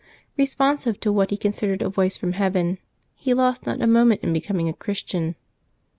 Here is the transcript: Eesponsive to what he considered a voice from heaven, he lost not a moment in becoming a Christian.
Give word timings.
Eesponsive 0.35 0.99
to 0.99 1.11
what 1.11 1.29
he 1.29 1.37
considered 1.37 1.83
a 1.83 1.87
voice 1.87 2.17
from 2.17 2.33
heaven, 2.33 2.79
he 3.13 3.35
lost 3.35 3.67
not 3.67 3.83
a 3.83 3.85
moment 3.85 4.21
in 4.23 4.33
becoming 4.33 4.67
a 4.67 4.73
Christian. 4.73 5.35